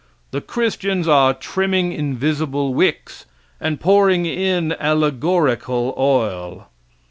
The 0.31 0.41
Christians 0.41 1.07
are 1.07 1.35
trimming 1.35 1.91
invisible 1.93 2.73
wicks 2.73 3.27
and 3.59 3.79
pouring 3.79 4.25
in 4.25 4.71
allegorical 4.79 5.93
oil. 5.95 6.65